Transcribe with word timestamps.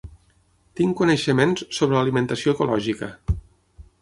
Tinc 0.79 0.95
coneixements 1.01 1.67
sobre 1.81 1.99
l'alimentació 1.99 2.57
ecològica. 2.59 3.13